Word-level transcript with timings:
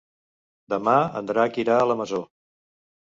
Demà 0.73 0.95
en 1.19 1.29
Drac 1.31 1.59
irà 1.65 1.75
a 1.81 1.83
la 1.91 1.99
Masó. 1.99 2.23